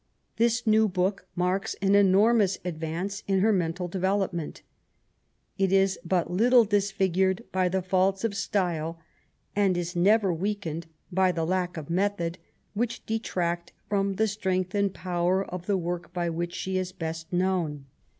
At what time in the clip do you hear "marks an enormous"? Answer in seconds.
1.35-2.57